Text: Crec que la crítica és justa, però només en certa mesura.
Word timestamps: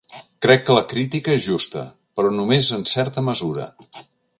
Crec 0.45 0.63
que 0.69 0.77
la 0.77 0.83
crítica 0.93 1.37
és 1.41 1.45
justa, 1.49 1.85
però 2.21 2.35
només 2.41 2.75
en 2.79 2.91
certa 2.97 3.29
mesura. 3.33 3.73